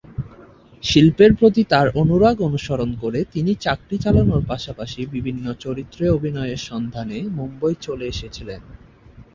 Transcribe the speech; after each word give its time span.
শিল্পের 0.83 1.31
প্রতি 1.35 1.61
তাঁর 1.63 1.87
অনুরাগ 1.95 2.37
অনুসরণ 2.41 2.89
করে, 2.95 3.19
তিনি 3.33 3.51
চাকরি 3.55 3.97
চালানোর 3.97 4.43
পাশাপাশি 4.47 5.01
বিভিন্ন 5.15 5.45
চরিত্রে 5.59 6.05
অভিনয়ের 6.09 6.59
সন্ধানে 6.69 7.17
মুম্বই 7.37 7.75
চলে 7.81 8.05
এসেছিলেন। 8.07 8.61